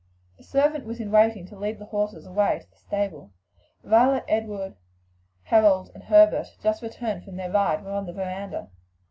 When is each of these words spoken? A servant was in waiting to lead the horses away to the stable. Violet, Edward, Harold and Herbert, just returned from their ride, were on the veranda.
A 0.39 0.41
servant 0.43 0.85
was 0.87 0.99
in 0.99 1.11
waiting 1.11 1.45
to 1.45 1.55
lead 1.55 1.77
the 1.77 1.85
horses 1.85 2.25
away 2.25 2.57
to 2.59 2.67
the 2.71 2.75
stable. 2.75 3.29
Violet, 3.83 4.25
Edward, 4.27 4.73
Harold 5.43 5.91
and 5.93 6.05
Herbert, 6.05 6.47
just 6.63 6.81
returned 6.81 7.23
from 7.23 7.35
their 7.35 7.51
ride, 7.51 7.83
were 7.85 7.91
on 7.91 8.07
the 8.07 8.13
veranda. 8.13 8.71